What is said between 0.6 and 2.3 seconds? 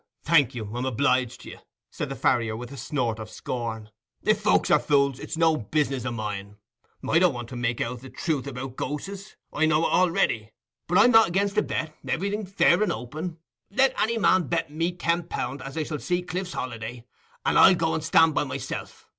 I'm obliged to you," said the